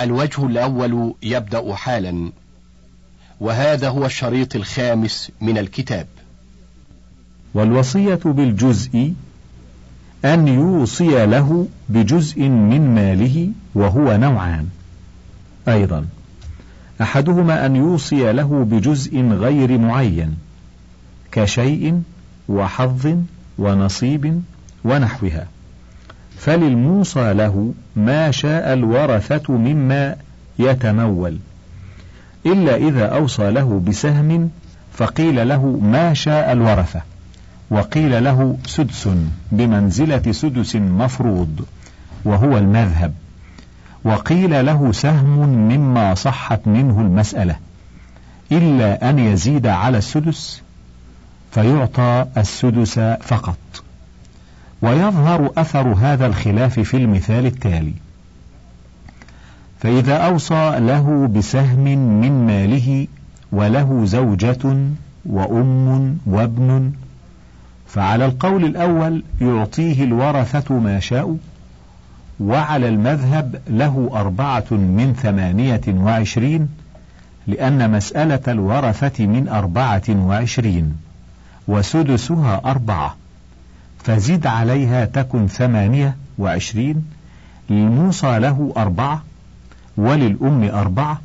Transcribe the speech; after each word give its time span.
الوجه 0.00 0.46
الأول 0.46 1.14
يبدأ 1.22 1.74
حالا 1.74 2.32
وهذا 3.40 3.88
هو 3.88 4.06
الشريط 4.06 4.56
الخامس 4.56 5.30
من 5.40 5.58
الكتاب. 5.58 6.06
والوصية 7.54 8.20
بالجزء 8.24 9.12
أن 10.24 10.48
يوصي 10.48 11.26
له 11.26 11.68
بجزء 11.88 12.42
من 12.48 12.94
ماله 12.94 13.48
وهو 13.74 14.16
نوعان. 14.16 14.68
أيضا 15.68 16.06
أحدهما 17.00 17.66
أن 17.66 17.76
يوصي 17.76 18.32
له 18.32 18.64
بجزء 18.64 19.20
غير 19.20 19.78
معين 19.78 20.36
كشيء 21.32 22.02
وحظ 22.48 23.16
ونصيب 23.58 24.42
ونحوها. 24.84 25.46
فللموصى 26.40 27.32
له 27.32 27.72
ما 27.96 28.30
شاء 28.30 28.72
الورثة 28.72 29.52
مما 29.52 30.16
يتمول. 30.58 31.38
إلا 32.46 32.76
إذا 32.76 33.06
أوصى 33.06 33.50
له 33.50 33.82
بسهم 33.86 34.50
فقيل 34.92 35.48
له 35.48 35.66
ما 35.66 36.14
شاء 36.14 36.52
الورثة 36.52 37.00
وقيل 37.70 38.24
له 38.24 38.56
سدس 38.66 39.08
بمنزلة 39.52 40.32
سدس 40.32 40.76
مفروض 40.76 41.66
وهو 42.24 42.58
المذهب. 42.58 43.14
وقيل 44.04 44.66
له 44.66 44.92
سهم 44.92 45.48
مما 45.48 46.14
صحت 46.14 46.60
منه 46.66 47.00
المسألة. 47.00 47.56
إلا 48.52 49.10
أن 49.10 49.18
يزيد 49.18 49.66
على 49.66 49.98
السدس 49.98 50.62
فيعطى 51.52 52.26
السدس 52.36 52.98
فقط. 53.20 53.56
ويظهر 54.82 55.52
أثر 55.56 55.88
هذا 55.88 56.26
الخلاف 56.26 56.80
في 56.80 56.96
المثال 56.96 57.46
التالي. 57.46 57.94
فإذا 59.80 60.16
أوصى 60.16 60.76
له 60.78 61.26
بسهم 61.26 61.84
من 62.20 62.46
ماله 62.46 63.06
وله 63.52 64.04
زوجة 64.04 64.76
وأم 65.26 66.18
وابن 66.26 66.92
فعلى 67.86 68.24
القول 68.24 68.64
الأول 68.64 69.22
يعطيه 69.40 70.04
الورثة 70.04 70.74
ما 70.74 71.00
شاء 71.00 71.36
وعلى 72.40 72.88
المذهب 72.88 73.60
له 73.68 74.10
أربعة 74.12 74.64
من 74.70 75.14
ثمانية 75.22 75.80
وعشرين 75.88 76.68
لأن 77.46 77.90
مسألة 77.90 78.40
الورثة 78.48 79.26
من 79.26 79.48
أربعة 79.48 80.02
وعشرين 80.08 80.96
وسدسها 81.68 82.60
أربعة. 82.64 83.16
فزد 84.04 84.46
عليها 84.46 85.04
تكن 85.04 85.46
ثمانية 85.46 86.16
وعشرين 86.38 87.04
للموصى 87.70 88.38
له 88.38 88.72
أربعة 88.76 89.24
وللأم 89.96 90.64
أربعة 90.64 91.20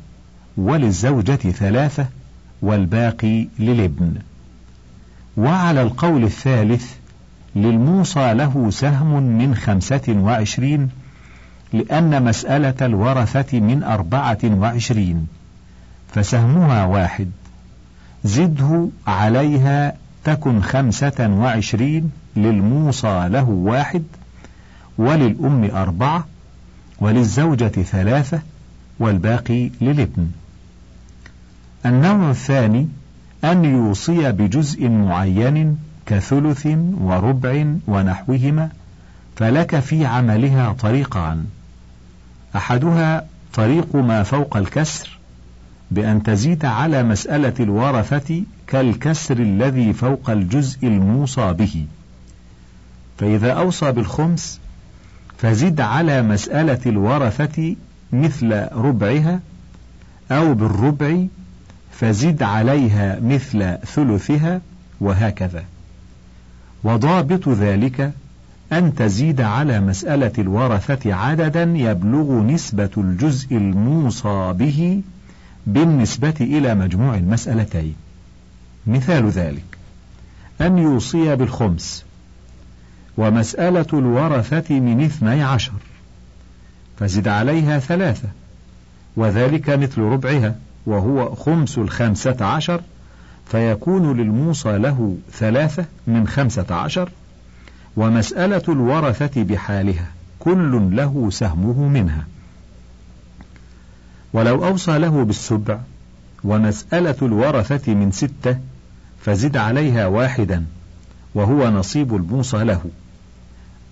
وللزوجة 0.56 1.36
ثلاثة 1.36 2.06
والباقي 2.62 3.48
للابن. 3.58 4.14
وعلى 5.36 5.82
القول 5.82 6.24
الثالث 6.24 6.94
للموصى 7.56 8.34
له 8.34 8.70
سهم 8.70 9.22
من 9.22 9.54
خمسة 9.54 10.02
وعشرين 10.08 10.90
لأن 11.72 12.24
مسألة 12.24 12.74
الورثة 12.82 13.60
من 13.60 13.82
أربعة 13.82 14.38
وعشرين 14.44 15.26
فسهمها 16.14 16.84
واحد. 16.84 17.30
زده 18.24 18.88
عليها 19.06 19.94
تكن 20.24 20.60
خمسة 20.60 21.28
وعشرين 21.28 22.10
للموصى 22.36 23.28
له 23.28 23.48
واحد 23.48 24.02
وللأم 24.98 25.70
أربعة 25.74 26.26
وللزوجة 27.00 27.68
ثلاثة 27.68 28.40
والباقي 28.98 29.70
للابن. 29.80 30.26
النوع 31.86 32.30
الثاني 32.30 32.88
أن 33.44 33.64
يوصي 33.64 34.32
بجزء 34.32 34.88
معين 34.88 35.78
كثلث 36.06 36.66
وربع 37.00 37.66
ونحوهما 37.88 38.68
فلك 39.36 39.80
في 39.80 40.06
عملها 40.06 40.72
طريقان. 40.72 41.44
أحدها 42.56 43.26
طريق 43.54 43.96
ما 43.96 44.22
فوق 44.22 44.56
الكسر 44.56 45.18
بأن 45.90 46.22
تزيد 46.22 46.64
على 46.64 47.02
مسألة 47.02 47.54
الورثة 47.60 48.42
كالكسر 48.66 49.38
الذي 49.38 49.92
فوق 49.92 50.30
الجزء 50.30 50.86
الموصى 50.86 51.52
به. 51.52 51.86
فإذا 53.18 53.52
أوصى 53.52 53.92
بالخمس 53.92 54.60
فزد 55.38 55.80
على 55.80 56.22
مسألة 56.22 56.80
الورثة 56.86 57.76
مثل 58.12 58.68
ربعها 58.72 59.40
أو 60.30 60.54
بالربع 60.54 61.24
فزد 61.90 62.42
عليها 62.42 63.20
مثل 63.20 63.78
ثلثها 63.86 64.60
وهكذا. 65.00 65.64
وضابط 66.84 67.48
ذلك 67.48 68.12
أن 68.72 68.94
تزيد 68.94 69.40
على 69.40 69.80
مسألة 69.80 70.32
الورثة 70.38 71.14
عددا 71.14 71.62
يبلغ 71.62 72.42
نسبة 72.42 72.90
الجزء 72.96 73.56
الموصى 73.56 74.54
به 74.58 75.02
بالنسبة 75.66 76.34
إلى 76.40 76.74
مجموع 76.74 77.14
المسألتين. 77.14 77.94
مثال 78.86 79.28
ذلك 79.28 79.64
أن 80.60 80.78
يوصي 80.78 81.36
بالخمس 81.36 82.04
ومسألة 83.16 83.86
الورثة 83.92 84.80
من 84.80 85.04
اثني 85.04 85.42
عشر. 85.42 85.72
فزد 86.98 87.28
عليها 87.28 87.78
ثلاثة 87.78 88.28
وذلك 89.16 89.70
مثل 89.70 90.00
ربعها 90.00 90.54
وهو 90.86 91.34
خمس 91.34 91.78
الخمسة 91.78 92.44
عشر 92.44 92.80
فيكون 93.46 94.16
للموصى 94.16 94.78
له 94.78 95.16
ثلاثة 95.32 95.84
من 96.06 96.28
خمسة 96.28 96.74
عشر 96.74 97.10
ومسألة 97.96 98.62
الورثة 98.68 99.42
بحالها 99.42 100.06
كل 100.38 100.96
له 100.96 101.28
سهمه 101.30 101.88
منها. 101.88 102.26
ولو 104.32 104.64
أوصى 104.64 104.98
له 104.98 105.24
بالسبع 105.24 105.78
ومسألة 106.44 107.16
الورثة 107.22 107.94
من 107.94 108.10
ستة 108.10 108.58
فزد 109.20 109.56
عليها 109.56 110.06
واحدا 110.06 110.64
وهو 111.34 111.70
نصيب 111.70 112.16
الموصى 112.16 112.64
له. 112.64 112.82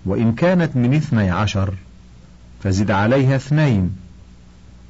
وإن 0.05 0.35
كانت 0.35 0.75
من 0.75 0.93
اثني 0.93 1.29
عشر 1.29 1.73
فزد 2.63 2.91
عليها 2.91 3.35
اثنين 3.35 3.95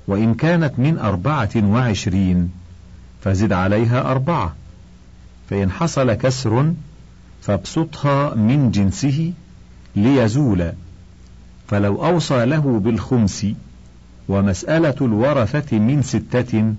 وإن 0.08 0.34
كانت 0.34 0.80
من 0.80 0.98
أربعة 0.98 1.50
وعشرين 1.56 2.52
فزد 3.22 3.54
عليها 3.54 4.12
أربعة. 4.12 4.56
فإن 5.50 5.72
حصل 5.72 6.14
كسر 6.14 6.74
فابسطها 7.42 8.36
من 8.36 8.72
جنسه 8.72 9.34
ليزول. 9.96 10.72
فلو 11.68 12.06
أوصى 12.06 12.46
له 12.46 12.80
بالخمس 12.80 13.46
ومسألة 14.30 14.96
الورثة 15.02 15.80
من 15.80 16.02
ستة 16.02 16.74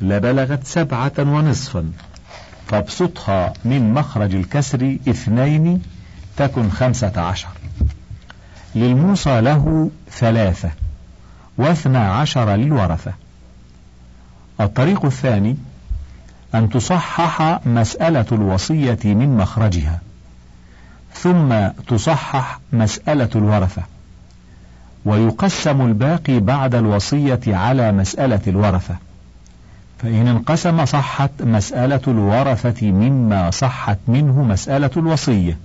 لبلغت 0.00 0.64
سبعة 0.64 1.12
ونصفا 1.18 1.92
فابسطها 2.66 3.52
من 3.64 3.94
مخرج 3.94 4.34
الكسر 4.34 4.98
اثنين 5.08 5.82
تكن 6.36 6.70
خمسة 6.70 7.20
عشر. 7.20 7.48
للموصى 8.74 9.40
له 9.40 9.90
ثلاثة 10.10 10.70
واثنى 11.58 11.98
عشر 11.98 12.54
للورثة. 12.54 13.12
الطريق 14.60 15.04
الثاني 15.04 15.56
أن 16.54 16.68
تصحح 16.68 17.60
مسألة 17.66 18.26
الوصية 18.32 18.98
من 19.04 19.36
مخرجها 19.36 20.00
ثم 21.14 21.68
تصحح 21.88 22.60
مسألة 22.72 23.28
الورثة 23.34 23.82
ويقسم 25.04 25.80
الباقي 25.80 26.40
بعد 26.40 26.74
الوصية 26.74 27.40
على 27.46 27.92
مسألة 27.92 28.40
الورثة. 28.46 28.96
فإن 29.98 30.28
انقسم 30.28 30.84
صحت 30.84 31.30
مسألة 31.40 32.00
الورثة 32.08 32.86
مما 32.86 33.50
صحت 33.50 33.98
منه 34.08 34.42
مسألة 34.42 34.90
الوصية. 34.96 35.58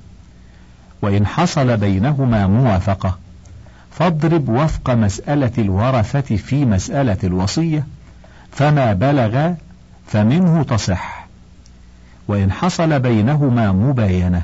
وإن 1.01 1.27
حصل 1.27 1.77
بينهما 1.77 2.47
موافقة 2.47 3.17
فاضرب 3.91 4.49
وفق 4.49 4.89
مسألة 4.89 5.51
الورثة 5.57 6.35
في 6.35 6.65
مسألة 6.65 7.17
الوصية 7.23 7.85
فما 8.51 8.93
بلغ 8.93 9.53
فمنه 10.07 10.63
تصح. 10.63 11.27
وإن 12.27 12.51
حصل 12.51 12.99
بينهما 12.99 13.71
مباينة 13.71 14.43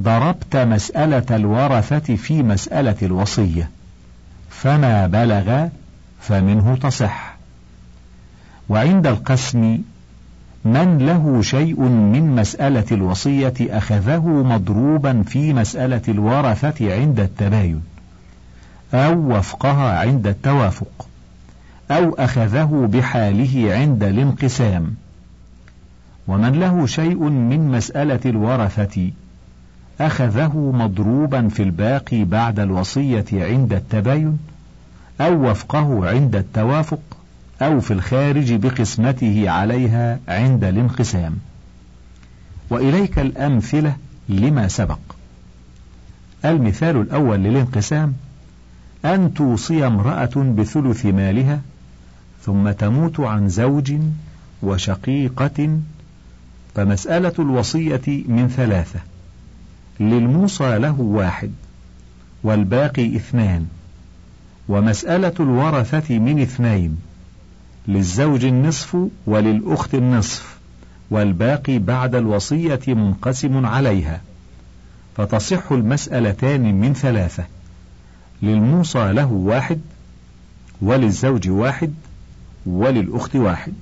ضربت 0.00 0.56
مسألة 0.56 1.36
الورثة 1.36 2.16
في 2.16 2.42
مسألة 2.42 2.96
الوصية 3.02 3.70
فما 4.50 5.06
بلغ 5.06 5.68
فمنه 6.20 6.76
تصح. 6.76 7.36
وعند 8.68 9.06
القسم 9.06 9.78
من 10.66 10.98
له 10.98 11.42
شيء 11.42 11.80
من 11.80 12.36
مسألة 12.36 12.84
الوصية 12.92 13.54
أخذه 13.60 14.26
مضروبا 14.26 15.22
في 15.26 15.52
مسألة 15.52 16.02
الورثة 16.08 16.94
عند 17.00 17.20
التباين 17.20 17.82
أو 18.94 19.36
وفقها 19.36 19.98
عند 19.98 20.26
التوافق 20.26 21.08
أو 21.90 22.14
أخذه 22.14 22.88
بحاله 22.92 23.74
عند 23.74 24.02
الانقسام. 24.02 24.94
ومن 26.28 26.52
له 26.52 26.86
شيء 26.86 27.18
من 27.28 27.70
مسألة 27.70 28.20
الورثة 28.26 29.10
أخذه 30.00 30.72
مضروبا 30.74 31.48
في 31.48 31.62
الباقي 31.62 32.24
بعد 32.24 32.60
الوصية 32.60 33.24
عند 33.32 33.72
التباين 33.72 34.38
أو 35.20 35.50
وفقه 35.50 36.08
عند 36.08 36.36
التوافق 36.36 37.15
أو 37.62 37.80
في 37.80 37.90
الخارج 37.90 38.52
بقسمته 38.52 39.50
عليها 39.50 40.18
عند 40.28 40.64
الانقسام. 40.64 41.36
وإليك 42.70 43.18
الأمثلة 43.18 43.96
لما 44.28 44.68
سبق. 44.68 44.98
المثال 46.44 46.96
الأول 46.96 47.38
للانقسام 47.38 48.14
أن 49.04 49.34
توصي 49.34 49.86
امرأة 49.86 50.54
بثلث 50.56 51.06
مالها 51.06 51.60
ثم 52.42 52.70
تموت 52.70 53.20
عن 53.20 53.48
زوج 53.48 53.94
وشقيقة 54.62 55.78
فمسألة 56.74 57.32
الوصية 57.38 58.02
من 58.06 58.48
ثلاثة 58.56 59.00
للموصى 60.00 60.78
له 60.78 61.00
واحد 61.00 61.50
والباقي 62.42 63.16
اثنان 63.16 63.66
ومسألة 64.68 65.34
الورثة 65.40 66.18
من 66.18 66.42
اثنين 66.42 66.98
للزوج 67.88 68.44
النصف 68.44 68.96
وللأخت 69.26 69.94
النصف 69.94 70.56
والباقي 71.10 71.78
بعد 71.78 72.14
الوصية 72.14 72.80
منقسم 72.88 73.66
عليها. 73.66 74.20
فتصح 75.16 75.72
المسألتان 75.72 76.80
من 76.80 76.94
ثلاثة 76.94 77.44
للموصى 78.42 79.12
له 79.12 79.32
واحد 79.32 79.80
وللزوج 80.82 81.48
واحد 81.48 81.94
وللأخت 82.66 83.36
واحد. 83.36 83.72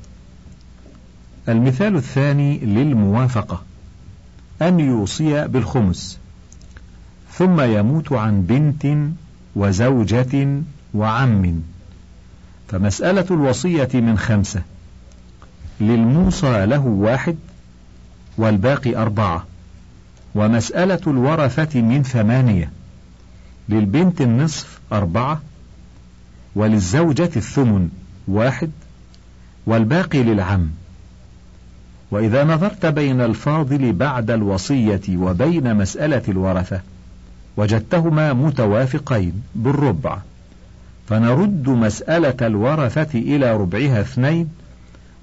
المثال 1.49 1.97
الثاني 1.97 2.59
للموافقة 2.59 3.63
أن 4.63 4.81
يوصي 4.81 5.49
بالخمس 5.49 6.19
ثم 7.33 7.61
يموت 7.61 8.13
عن 8.13 8.43
بنت 8.43 9.13
وزوجة 9.57 10.63
وعم. 10.95 11.63
فمسألة 12.75 13.27
الوصية 13.31 13.89
من 13.95 14.19
خمسة. 14.19 14.63
للموصى 15.81 16.67
له 16.67 16.87
واحد 16.87 17.37
والباقي 18.39 18.97
أربعة. 18.97 19.47
ومسألة 20.35 21.01
الورثة 21.07 21.81
من 21.81 22.03
ثمانية. 22.03 22.71
للبنت 23.69 24.21
النصف 24.21 24.79
أربعة. 24.93 25.43
وللزوجة 26.55 27.31
الثمن 27.37 27.89
واحد. 28.29 28.71
والباقي 29.67 30.23
للعم. 30.23 30.71
وإذا 32.11 32.45
نظرت 32.45 32.87
بين 32.87 33.21
الفاضل 33.21 33.93
بعد 33.93 34.31
الوصية 34.31 35.03
وبين 35.09 35.77
مسألة 35.77 36.23
الورثة 36.29 36.81
وجدتهما 37.57 38.33
متوافقين 38.33 39.43
بالربع. 39.55 40.19
فنرد 41.07 41.69
مسألة 41.69 42.47
الورثة 42.47 43.19
إلى 43.19 43.57
ربعها 43.57 44.01
اثنين 44.01 44.49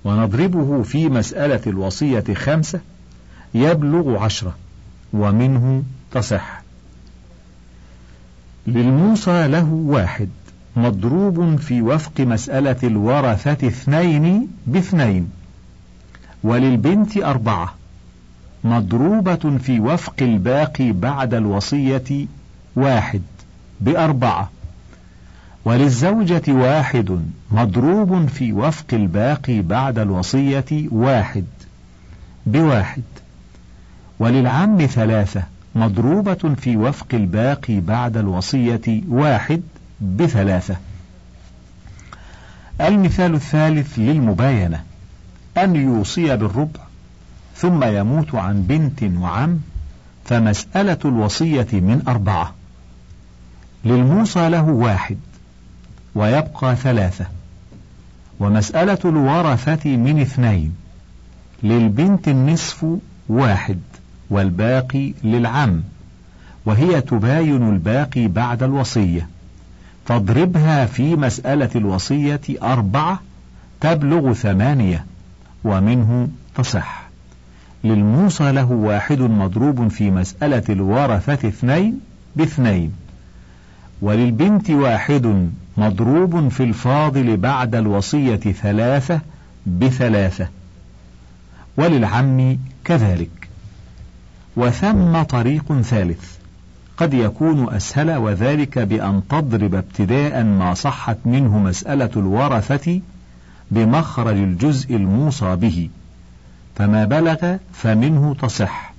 ونضربه 0.03 0.83
في 0.83 1.09
مسألة 1.09 1.61
الوصية 1.67 2.23
خمسة 2.33 2.79
يبلغ 3.53 4.23
عشرة 4.23 4.55
ومنه 5.13 5.83
تصح. 6.11 6.61
للموصى 8.67 9.47
له 9.47 9.69
واحد 9.73 10.29
مضروب 10.75 11.55
في 11.59 11.81
وفق 11.81 12.21
مسألة 12.21 12.75
الورثة 12.83 13.67
اثنين 13.67 14.47
باثنين 14.67 15.29
وللبنت 16.43 17.17
أربعة 17.17 17.75
مضروبة 18.63 19.57
في 19.57 19.79
وفق 19.79 20.15
الباقي 20.21 20.91
بعد 20.91 21.33
الوصية 21.33 22.27
واحد 22.75 23.21
بأربعة. 23.81 24.49
وللزوجة 25.65 26.51
واحد 26.51 27.19
مضروب 27.51 28.27
في 28.27 28.53
وفق 28.53 28.85
الباقي 28.93 29.61
بعد 29.61 29.99
الوصية 29.99 30.87
واحد 30.91 31.45
بواحد. 32.45 33.03
وللعم 34.19 34.85
ثلاثة 34.85 35.43
مضروبة 35.75 36.55
في 36.55 36.77
وفق 36.77 37.07
الباقي 37.13 37.79
بعد 37.79 38.17
الوصية 38.17 39.01
واحد 39.09 39.61
بثلاثة. 40.01 40.75
المثال 42.81 43.33
الثالث 43.33 43.99
للمباينة 43.99 44.83
أن 45.57 45.75
يوصي 45.75 46.37
بالربع 46.37 46.79
ثم 47.55 47.83
يموت 47.83 48.35
عن 48.35 48.63
بنت 48.63 49.03
وعم 49.03 49.59
فمسألة 50.25 50.97
الوصية 51.05 51.67
من 51.71 52.03
أربعة. 52.07 52.53
للموصى 53.85 54.49
له 54.49 54.63
واحد. 54.63 55.17
ويبقى 56.15 56.75
ثلاثة. 56.75 57.25
ومسألة 58.39 58.99
الورثة 59.05 59.97
من 59.97 60.21
اثنين 60.21 60.75
للبنت 61.63 62.27
النصف 62.27 62.85
واحد 63.29 63.79
والباقي 64.29 65.13
للعم 65.23 65.81
وهي 66.65 67.01
تباين 67.01 67.69
الباقي 67.69 68.27
بعد 68.27 68.63
الوصية. 68.63 69.27
فاضربها 70.05 70.85
في 70.85 71.15
مسألة 71.15 71.69
الوصية 71.75 72.41
أربعة 72.61 73.19
تبلغ 73.81 74.33
ثمانية 74.33 75.05
ومنه 75.63 76.27
تصح. 76.55 77.09
للموصى 77.83 78.51
له 78.51 78.71
واحد 78.71 79.19
مضروب 79.19 79.87
في 79.87 80.11
مسألة 80.11 80.63
الورثة 80.69 81.47
اثنين 81.47 81.99
باثنين. 82.35 82.93
وللبنت 84.01 84.69
واحد 84.69 85.50
مضروب 85.77 86.48
في 86.48 86.63
الفاضل 86.63 87.38
بعد 87.38 87.75
الوصية 87.75 88.36
ثلاثة 88.36 89.21
بثلاثة 89.65 90.48
وللعم 91.77 92.57
كذلك. 92.83 93.42
وثم 94.56 95.21
طريق 95.21 95.81
ثالث 95.81 96.42
قد 96.98 97.13
يكون 97.13 97.74
أسهل 97.74 98.12
وذلك 98.12 98.80
بأن 98.80 99.21
تضرب 99.30 99.75
ابتداء 99.75 100.44
ما 100.44 100.74
صحت 100.74 101.18
منه 101.25 101.59
مسألة 101.59 102.09
الورثة 102.15 103.01
بمخرج 103.71 104.38
الجزء 104.38 104.96
الموصى 104.96 105.55
به 105.55 105.89
فما 106.75 107.05
بلغ 107.05 107.58
فمنه 107.74 108.36
تصح 108.41 108.93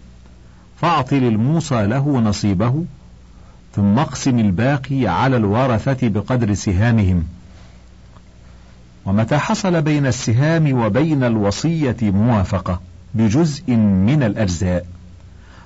فأعط 0.77 1.13
للموصى 1.13 1.87
له 1.87 2.21
نصيبه 2.21 2.85
ثم 3.77 3.99
اقسم 3.99 4.39
الباقي 4.39 5.07
على 5.07 5.37
الورثة 5.37 6.09
بقدر 6.09 6.55
سهامهم. 6.55 7.25
ومتى 9.07 9.39
حصل 9.39 9.83
بين 9.83 10.07
السهام 10.07 10.73
وبين 10.73 11.25
الوصية 11.25 11.97
موافقة 12.03 12.81
بجزء 13.15 13.73
من 13.77 14.23
الأجزاء 14.23 14.87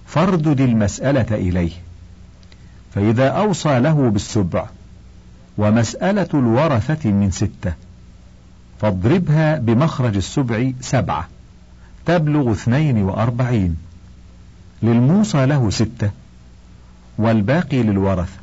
فاردد 0.06 0.60
المسألة 0.60 1.26
إليه. 1.30 1.72
فإذا 2.94 3.28
أوصى 3.28 3.78
له 3.78 4.10
بالسبع 4.10 4.66
ومسألة 5.58 6.28
الورثة 6.34 7.10
من 7.10 7.30
ستة 7.30 7.72
فاضربها 8.80 9.58
بمخرج 9.58 10.16
السبع 10.16 10.70
سبعة 10.80 11.28
تبلغ 12.06 12.52
اثنين 12.52 13.02
وأربعين. 13.02 13.76
للموصى 14.82 15.46
له 15.46 15.70
ستة 15.70 16.10
والباقي 17.18 17.82
للورثة 17.82 18.38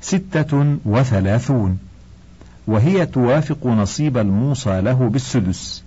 ستة 0.00 0.76
وثلاثون. 0.84 1.78
وهي 2.66 3.06
توافق 3.06 3.66
نصيب 3.66 4.18
الموصى 4.18 4.80
له 4.80 5.08
بالسدس. 5.08 5.82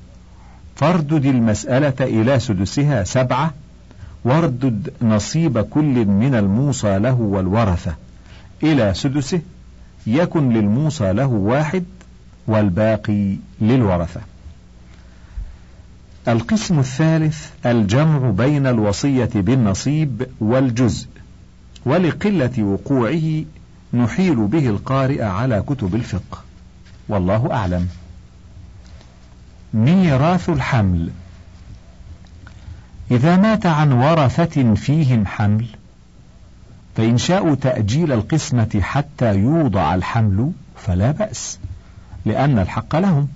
فاردد 0.75 1.25
المسألة 1.25 1.93
إلى 2.01 2.39
سدسها 2.39 3.03
سبعة. 3.03 3.53
واردد 4.23 4.93
نصيب 5.01 5.59
كل 5.59 6.05
من 6.05 6.35
الموصى 6.35 6.99
له 6.99 7.13
والورثة 7.13 7.95
إلى 8.63 8.93
سدسه 8.93 9.41
يكن 10.07 10.49
للموصى 10.49 11.13
له 11.13 11.27
واحد 11.27 11.83
والباقي 12.47 13.35
للورثة. 13.61 14.21
القسم 16.27 16.79
الثالث 16.79 17.49
الجمع 17.65 18.29
بين 18.29 18.67
الوصية 18.67 19.29
بالنصيب 19.35 20.27
والجزء، 20.39 21.07
ولقلة 21.85 22.63
وقوعه 22.63 23.43
نحيل 23.93 24.35
به 24.35 24.69
القارئ 24.69 25.23
على 25.23 25.63
كتب 25.67 25.95
الفقه، 25.95 26.43
والله 27.09 27.53
أعلم. 27.53 27.87
ميراث 29.73 30.49
الحمل. 30.49 31.09
إذا 33.11 33.37
مات 33.37 33.65
عن 33.65 33.91
ورثة 33.91 34.73
فيهم 34.73 35.25
حمل 35.25 35.65
فإن 36.95 37.17
شاءوا 37.17 37.55
تأجيل 37.55 38.11
القسمة 38.11 38.79
حتى 38.81 39.35
يوضع 39.35 39.95
الحمل 39.95 40.51
فلا 40.75 41.11
بأس 41.11 41.59
لأن 42.25 42.59
الحق 42.59 42.95
لهم. 42.95 43.27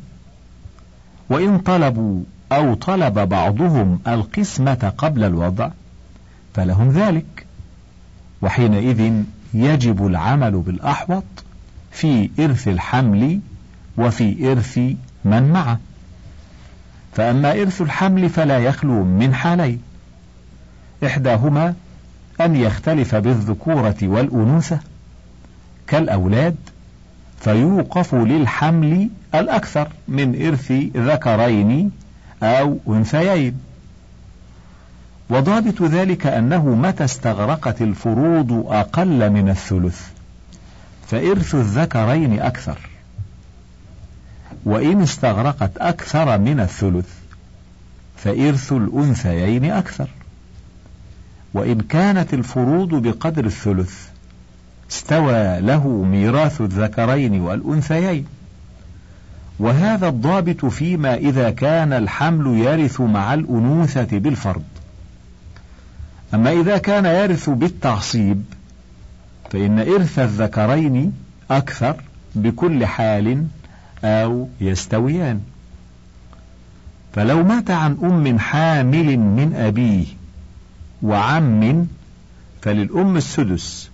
وإن 1.30 1.58
طلبوا 1.58 2.24
أو 2.52 2.74
طلب 2.74 3.20
بعضهم 3.20 4.00
القسمة 4.08 4.94
قبل 4.98 5.24
الوضع 5.24 5.70
فلهم 6.54 6.90
ذلك. 6.90 7.46
وحينئذ 8.44 9.24
يجب 9.54 10.08
العمل 10.08 10.52
بالأحوط 10.52 11.24
في 11.92 12.30
إرث 12.40 12.68
الحمل 12.68 13.40
وفي 13.98 14.52
إرث 14.52 14.78
من 15.26 15.52
معه. 15.52 15.80
فأما 17.14 17.52
إرث 17.52 17.82
الحمل 17.82 18.30
فلا 18.30 18.60
يخلو 18.60 19.04
من 19.04 19.34
حالين. 19.34 19.82
إحداهما 21.06 21.74
أن 22.42 22.56
يختلف 22.56 23.16
بالذكورة 23.16 23.96
والأنوثة 24.04 24.80
كالأولاد 25.88 26.56
فيوقف 27.40 28.16
للحمل 28.16 29.10
الأكثر 29.36 29.88
من 30.08 30.46
إرث 30.48 30.72
ذكرين 30.96 31.92
أو 32.44 32.78
أنثيين. 32.88 33.56
وضابط 35.30 35.82
ذلك 35.82 36.28
أنه 36.28 36.76
متى 36.76 37.04
استغرقت 37.04 37.82
الفروض 37.82 38.66
أقل 38.68 39.30
من 39.30 39.50
الثلث 39.50 40.02
فإرث 41.08 41.56
الذكرين 41.56 42.40
أكثر. 42.40 42.78
وإن 44.66 45.02
استغرقت 45.02 45.78
أكثر 45.78 46.38
من 46.38 46.60
الثلث 46.60 47.10
فإرث 48.18 48.74
الأنثيين 48.74 49.72
أكثر. 49.72 50.08
وإن 51.54 51.82
كانت 51.82 52.34
الفروض 52.34 52.96
بقدر 52.96 53.46
الثلث 53.46 53.94
استوى 54.92 55.60
له 55.60 55.88
ميراث 55.88 56.62
الذكرين 56.62 57.42
والأنثيين. 57.42 58.26
وهذا 59.60 60.08
الضابط 60.08 60.66
فيما 60.66 61.16
إذا 61.16 61.50
كان 61.50 61.94
الحمل 61.94 62.58
يرث 62.58 63.02
مع 63.02 63.34
الأنوثة 63.34 64.18
بالفرض. 64.20 64.64
أما 66.34 66.52
إذا 66.52 66.78
كان 66.78 67.06
يرث 67.06 67.50
بالتعصيب 67.50 68.44
فإن 69.52 69.80
إرث 69.80 70.20
الذكرين 70.20 71.14
أكثر 71.52 71.96
بكل 72.36 72.86
حال 72.86 73.46
أو 74.04 74.48
يستويان. 74.62 75.42
فلو 77.14 77.44
مات 77.44 77.72
عن 77.72 77.98
أم 78.04 78.40
حامل 78.40 79.18
من 79.18 79.54
أبيه 79.56 80.06
وعم 81.04 81.88
فللأم 82.62 83.18
السدس. 83.18 83.90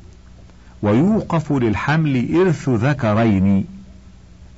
ويوقف 0.81 1.51
للحمل 1.51 2.35
إرث 2.35 2.69
ذكرين 2.69 3.65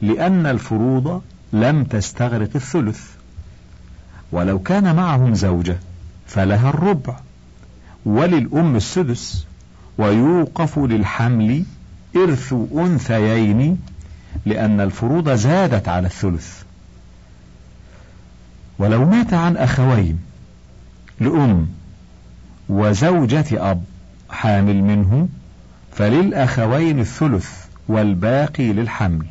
لأن 0.02 0.46
الفروض 0.46 1.22
لم 1.54 1.84
تستغرق 1.84 2.50
الثلث. 2.56 3.02
ولو 4.32 4.60
كان 4.60 4.96
معهم 4.96 5.34
زوجة 5.34 5.80
فلها 6.28 6.70
الربع. 6.70 7.16
وللأم 8.06 8.76
السدس 8.76 9.46
ويوقف 9.98 10.80
للحمل 10.80 11.64
إرث 12.16 12.54
أنثيين 12.76 13.78
لأن 14.46 14.82
الفروض 14.82 15.30
زادت 15.30 15.88
على 15.88 16.08
الثلث. 16.08 16.64
ولو 18.80 19.06
مات 19.06 19.34
عن 19.34 19.58
أخوين 19.58 20.20
لأم 21.20 21.68
وزوجة 22.70 23.72
أب 23.72 23.84
حامل 24.30 24.84
منه 24.84 25.28
فللأخوين 25.92 27.00
الثلث 27.00 27.50
والباقي 27.88 28.74
للحمل. 28.74 29.26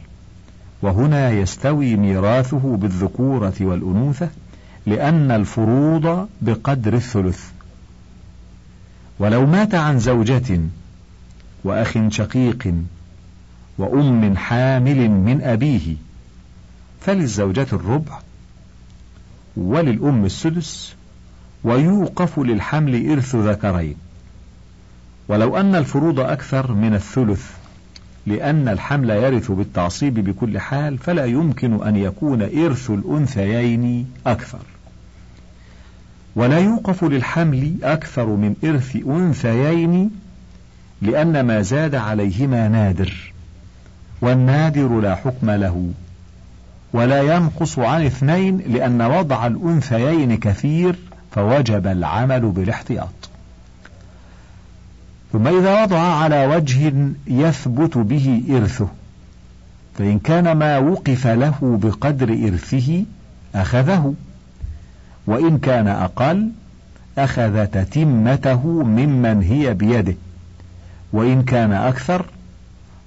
وهنا 0.83 1.31
يستوي 1.31 1.97
ميراثه 1.97 2.77
بالذكورة 2.77 3.55
والأنوثة 3.61 4.29
لأن 4.87 5.31
الفروض 5.31 6.29
بقدر 6.43 6.95
الثلث. 6.95 7.51
ولو 9.21 9.47
مات 9.47 9.75
عن 9.75 9.99
زوجة 9.99 10.61
وأخ 11.65 11.99
شقيق 12.09 12.75
وأم 13.79 14.37
حامل 14.37 15.11
من 15.11 15.43
أبيه 15.43 15.97
فللزوجة 17.01 17.67
الربع 17.73 18.19
وللأم 19.57 20.25
السدس 20.25 20.95
ويوقف 21.65 22.39
للحمل 22.39 23.11
إرث 23.11 23.37
ذكرين. 23.37 23.97
ولو 25.29 25.57
أن 25.57 25.75
الفروض 25.75 26.21
أكثر 26.21 26.73
من 26.73 26.95
الثلث 26.95 27.51
لأن 28.27 28.69
الحمل 28.69 29.11
يرث 29.11 29.51
بالتعصيب 29.51 30.15
بكل 30.15 30.59
حال 30.59 30.99
فلا 30.99 31.25
يمكن 31.25 31.83
أن 31.83 31.97
يكون 31.97 32.43
إرث 32.43 32.91
الأنثيين 32.91 34.11
أكثر. 34.27 34.80
ولا 36.37 36.59
يوقف 36.59 37.05
للحمل 37.05 37.75
أكثر 37.83 38.27
من 38.27 38.55
إرث 38.65 38.97
أنثيين 39.07 40.11
لأن 41.03 41.41
ما 41.41 41.63
زاد 41.63 41.95
عليهما 41.95 42.69
نادر 42.69 43.33
والنادر 44.21 45.01
لا 45.01 45.15
حكم 45.15 45.51
له 45.51 45.91
ولا 46.93 47.23
ينقص 47.23 47.79
عن 47.79 48.07
اثنين 48.07 48.59
لأن 48.59 49.03
وضع 49.03 49.47
الأنثيين 49.47 50.37
كثير 50.37 50.97
فوجب 51.33 51.87
العمل 51.87 52.41
بالاحتياط. 52.41 53.31
ثم 55.33 55.47
إذا 55.47 55.83
وضع 55.83 55.99
على 55.99 56.47
وجه 56.47 56.93
يثبت 57.27 57.99
به 57.99 58.43
إرثه 58.51 58.89
فإن 59.99 60.19
كان 60.19 60.53
ما 60.53 60.79
وقف 60.79 61.27
له 61.27 61.79
بقدر 61.83 62.29
إرثه 62.29 63.05
أخذه. 63.55 64.15
وإن 65.31 65.59
كان 65.59 65.89
أقل 65.89 66.51
أخذ 67.19 67.67
تتمته 67.67 68.67
ممن 68.67 69.43
هي 69.43 69.75
بيده. 69.75 70.15
وإن 71.13 71.43
كان 71.43 71.73
أكثر 71.73 72.27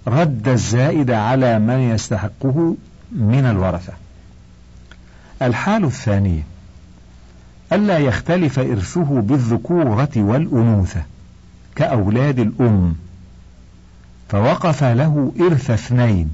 رد 0.07 0.47
الزائد 0.47 1.11
على 1.11 1.59
من 1.59 1.79
يستحقه 1.79 2.75
من 3.11 3.45
الورثة. 3.45 3.93
الحال 5.41 5.83
الثانية 5.83 6.41
ألا 7.73 7.97
يختلف 7.97 8.59
إرثه 8.59 9.21
بالذكورة 9.21 10.11
والأنوثة 10.15 11.01
كأولاد 11.75 12.39
الأم. 12.39 12.95
فوقف 14.29 14.83
له 14.83 15.33
إرث 15.39 15.71
اثنين 15.71 16.29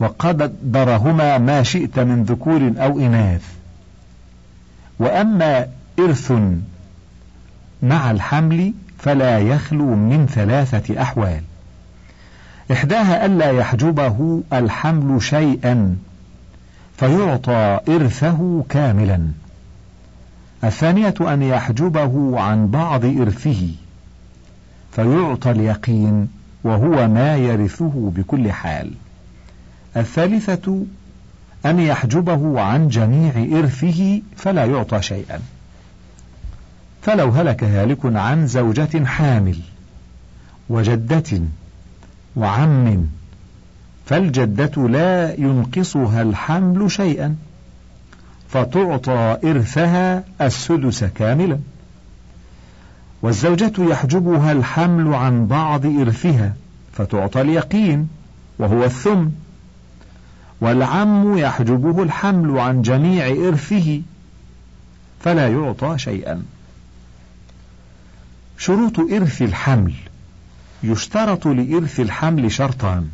وقدرهما 0.00 1.38
ما 1.38 1.62
شئت 1.62 1.98
من 1.98 2.24
ذكور 2.24 2.72
أو 2.78 2.98
إناث. 2.98 3.59
وأما 5.00 5.66
إرث 5.98 6.32
مع 7.82 8.10
الحمل 8.10 8.72
فلا 8.98 9.38
يخلو 9.38 9.94
من 9.94 10.26
ثلاثة 10.26 11.02
أحوال. 11.02 11.40
إحداها 12.72 13.26
ألا 13.26 13.50
يحجبه 13.50 14.42
الحمل 14.52 15.22
شيئا 15.22 15.96
فيعطى 16.96 17.80
إرثه 17.88 18.64
كاملا. 18.68 19.28
الثانية 20.64 21.14
أن 21.20 21.42
يحجبه 21.42 22.40
عن 22.40 22.66
بعض 22.66 23.04
إرثه 23.04 23.68
فيعطى 24.92 25.50
اليقين 25.50 26.28
وهو 26.64 27.08
ما 27.08 27.36
يرثه 27.36 28.12
بكل 28.16 28.52
حال. 28.52 28.90
الثالثة 29.96 30.84
أن 31.66 31.80
يحجبه 31.80 32.60
عن 32.60 32.88
جميع 32.88 33.58
إرثه 33.58 34.22
فلا 34.36 34.64
يعطى 34.64 35.02
شيئا. 35.02 35.40
فلو 37.02 37.30
هلك 37.30 37.64
هالك 37.64 37.98
عن 38.04 38.46
زوجة 38.46 39.04
حامل 39.04 39.56
وجدة 40.68 41.40
وعم 42.36 43.06
فالجدة 44.06 44.88
لا 44.88 45.40
ينقصها 45.40 46.22
الحمل 46.22 46.90
شيئا 46.90 47.36
فتعطى 48.48 49.38
إرثها 49.44 50.24
السدس 50.40 51.04
كاملا. 51.04 51.58
والزوجة 53.22 53.72
يحجبها 53.78 54.52
الحمل 54.52 55.14
عن 55.14 55.46
بعض 55.46 55.86
إرثها 55.86 56.54
فتعطى 56.92 57.40
اليقين 57.40 58.08
وهو 58.58 58.84
الثم. 58.84 59.26
والعم 60.60 61.38
يحجبه 61.38 62.02
الحمل 62.02 62.58
عن 62.58 62.82
جميع 62.82 63.48
إرثه 63.48 64.02
فلا 65.20 65.48
يعطى 65.48 65.98
شيئا. 65.98 66.42
شروط 68.58 69.00
إرث 69.00 69.42
الحمل. 69.42 69.92
يشترط 70.82 71.46
لإرث 71.46 72.00
الحمل 72.00 72.52
شرطان. 72.52 73.08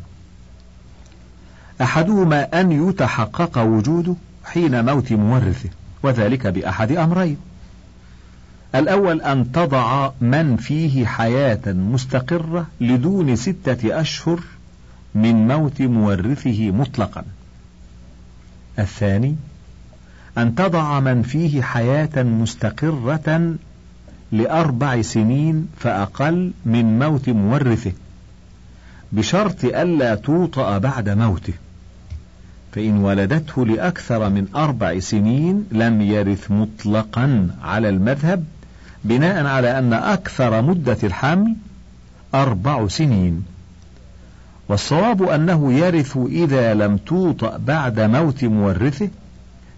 أحدهما 1.81 2.61
أن 2.61 2.89
يتحقق 2.89 3.57
وجوده 3.57 4.15
حين 4.45 4.85
موت 4.85 5.13
مورثه 5.13 5.69
وذلك 6.03 6.47
بأحد 6.47 6.91
أمرين. 6.91 7.37
الأول 8.75 9.21
أن 9.21 9.51
تضع 9.51 10.11
من 10.21 10.57
فيه 10.57 11.05
حياة 11.05 11.73
مستقرة 11.73 12.67
لدون 12.81 13.35
ستة 13.35 14.01
أشهر 14.01 14.39
من 15.15 15.47
موت 15.47 15.81
مورثه 15.81 16.71
مطلقا. 16.71 17.23
الثاني 18.79 19.35
أن 20.37 20.55
تضع 20.55 20.99
من 20.99 21.21
فيه 21.21 21.61
حياة 21.61 22.23
مستقرة 22.23 23.55
لأربع 24.31 25.01
سنين 25.01 25.67
فأقل 25.77 26.51
من 26.65 26.99
موت 26.99 27.29
مورثه 27.29 27.91
بشرط 29.11 29.65
ألا 29.65 30.15
توطأ 30.15 30.77
بعد 30.77 31.09
موته. 31.09 31.53
فإن 32.71 32.97
ولدته 32.97 33.65
لأكثر 33.65 34.29
من 34.29 34.47
أربع 34.55 34.99
سنين 34.99 35.65
لم 35.71 36.01
يرث 36.01 36.51
مطلقا 36.51 37.49
على 37.63 37.89
المذهب 37.89 38.43
بناء 39.03 39.45
على 39.45 39.79
أن 39.79 39.93
أكثر 39.93 40.61
مدة 40.61 40.97
الحمل 41.03 41.55
أربع 42.35 42.87
سنين. 42.87 43.45
والصواب 44.69 45.23
أنه 45.23 45.73
يرث 45.73 46.17
إذا 46.17 46.73
لم 46.73 46.97
توطأ 46.97 47.57
بعد 47.57 47.99
موت 47.99 48.43
مورثه 48.43 49.09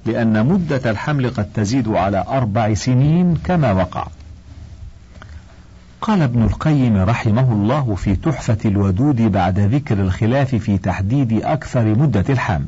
لأن 0.05 0.45
مدة 0.45 0.91
الحمل 0.91 1.29
قد 1.29 1.45
تزيد 1.53 1.87
على 1.87 2.25
أربع 2.27 2.73
سنين 2.73 3.37
كما 3.43 3.71
وقع. 3.71 4.07
قال 6.01 6.21
ابن 6.21 6.43
القيم 6.43 6.97
رحمه 6.97 7.53
الله 7.53 7.95
في 7.95 8.15
تحفة 8.15 8.57
الودود 8.65 9.21
بعد 9.21 9.59
ذكر 9.59 10.01
الخلاف 10.01 10.55
في 10.55 10.77
تحديد 10.77 11.33
أكثر 11.43 11.85
مدة 11.85 12.25
الحمل. 12.29 12.65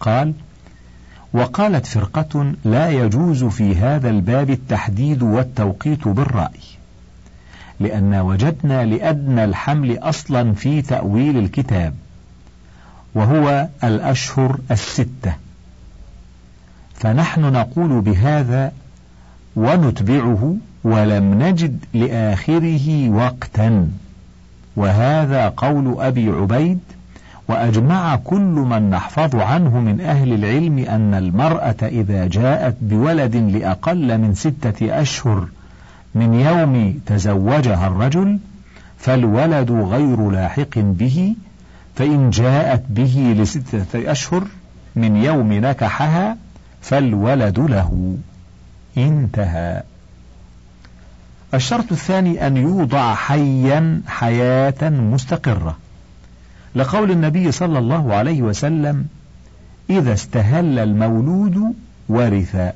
قال 0.00 0.32
وقالت 1.32 1.86
فرقة 1.86 2.52
لا 2.64 2.90
يجوز 2.90 3.44
في 3.44 3.76
هذا 3.76 4.10
الباب 4.10 4.50
التحديد 4.50 5.22
والتوقيت 5.22 6.08
بالرأي. 6.08 6.77
لأن 7.80 8.14
وجدنا 8.14 8.84
لأدنى 8.84 9.44
الحمل 9.44 9.98
أصلا 9.98 10.52
في 10.52 10.82
تأويل 10.82 11.38
الكتاب 11.38 11.94
وهو 13.14 13.68
الأشهر 13.84 14.58
الستة. 14.70 15.34
فنحن 16.94 17.40
نقول 17.40 18.00
بهذا 18.00 18.72
ونتبعه 19.56 20.56
ولم 20.84 21.42
نجد 21.42 21.84
لآخره 21.94 23.10
وقتا. 23.10 23.88
وهذا 24.76 25.48
قول 25.48 25.96
أبي 25.98 26.30
عبيد 26.30 26.78
وأجمع 27.48 28.16
كل 28.16 28.38
من 28.38 28.90
نحفظ 28.90 29.36
عنه 29.36 29.80
من 29.80 30.00
أهل 30.00 30.32
العلم 30.32 30.78
أن 30.78 31.14
المرأة 31.14 31.76
إذا 31.82 32.26
جاءت 32.26 32.76
بولد 32.80 33.36
لأقل 33.36 34.18
من 34.18 34.34
ستة 34.34 35.00
أشهر 35.00 35.48
من 36.18 36.34
يوم 36.34 37.00
تزوجها 37.06 37.86
الرجل 37.86 38.38
فالولد 38.98 39.70
غير 39.70 40.30
لاحق 40.30 40.78
به 40.78 41.34
فإن 41.96 42.30
جاءت 42.30 42.82
به 42.88 43.34
لستة 43.38 44.12
أشهر 44.12 44.44
من 44.96 45.16
يوم 45.16 45.52
نكحها 45.52 46.36
فالولد 46.80 47.58
له. 47.58 48.16
انتهى. 48.98 49.82
الشرط 51.54 51.92
الثاني 51.92 52.46
أن 52.46 52.56
يوضع 52.56 53.14
حيا 53.14 54.02
حياة 54.06 54.90
مستقرة. 54.90 55.76
لقول 56.74 57.10
النبي 57.10 57.52
صلى 57.52 57.78
الله 57.78 58.14
عليه 58.14 58.42
وسلم 58.42 59.06
إذا 59.90 60.12
استهل 60.12 60.78
المولود 60.78 61.74
ورث 62.08 62.72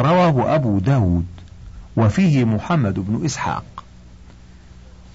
رواه 0.00 0.54
أبو 0.54 0.78
داود. 0.78 1.31
وفيه 1.96 2.44
محمد 2.44 2.94
بن 2.94 3.24
إسحاق. 3.24 3.84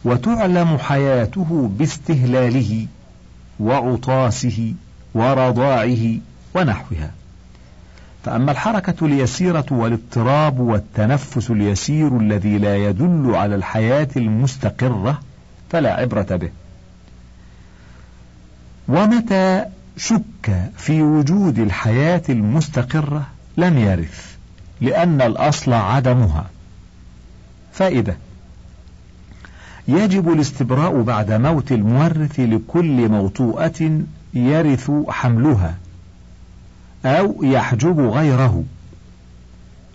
وتعلم 0.06 0.78
حياته 0.78 1.70
باستهلاله 1.78 2.88
وعطاسه 3.60 4.74
ورضاعه 5.14 6.18
ونحوها. 6.56 7.12
فأما 8.26 8.52
الحركة 8.52 9.06
اليسيرة 9.06 9.66
والاضطراب 9.72 10.60
والتنفس 10.60 11.52
اليسير 11.52 12.18
الذي 12.18 12.58
لا 12.58 12.78
يدل 12.78 13.36
على 13.36 13.56
الحياة 13.56 14.08
المستقرة 14.18 15.20
فلا 15.70 15.94
عبرة 15.94 16.36
به. 16.36 16.50
ومتى 18.88 19.66
شك 19.98 20.72
في 20.78 21.02
وجود 21.02 21.60
الحياة 21.60 22.24
المستقرة؟ 22.30 23.28
لم 23.58 23.78
يرث 23.78 24.36
لأن 24.82 25.22
الأصل 25.22 25.74
عدمها. 25.74 26.46
فائدة. 27.78 28.18
يجب 29.88 30.34
الاستبراء 30.34 31.02
بعد 31.02 31.32
موت 31.32 31.72
المورث 31.72 32.40
لكل 32.40 33.10
موطوءة 33.10 34.02
يرث 34.34 34.92
حملها 35.10 35.76
أو 37.06 37.44
يحجب 37.44 38.00
غيره. 38.00 38.64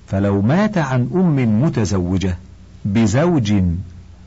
فلو 0.09 0.43
مات 0.43 0.79
عن 0.79 1.11
أم 1.15 1.63
متزوجة 1.63 2.37
بزوج 2.85 3.55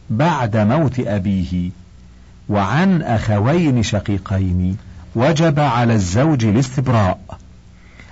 بعد 0.10 0.58
موت 0.58 1.00
أبيه 1.00 1.70
وعن 2.50 3.02
أخوين 3.02 3.84
شقيقين 3.84 4.78
وجب 5.16 5.60
على 5.60 5.94
الزوج 5.94 6.46
الاستبراء 6.46 7.20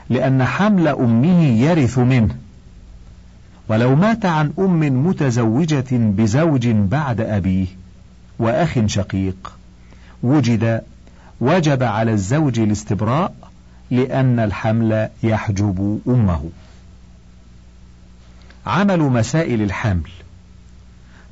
لأن 0.10 0.43
حمل 0.45 0.88
أمه 0.88 1.43
يرث 1.43 1.97
منه. 1.97 2.42
ولو 3.67 3.95
مات 3.95 4.26
عن 4.26 4.54
أم 4.60 5.08
متزوجة 5.08 5.86
بزوج 5.91 6.67
بعد 6.67 7.21
أبيه 7.21 7.67
وأخ 8.39 8.80
شقيق 8.86 9.54
وجد 10.23 10.82
وجب 11.41 11.84
على 11.84 12.12
الزوج 12.12 12.60
الاستبراء 12.60 13.36
لأن 13.91 14.39
الحمل 14.39 15.10
يحجب 15.23 15.99
أمه. 16.08 16.49
عمل 18.67 18.99
مسائل 18.99 19.62
الحمل 19.62 20.10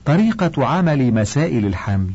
طريقة 0.06 0.66
عمل 0.66 1.14
مسائل 1.14 1.66
الحمل 1.66 2.12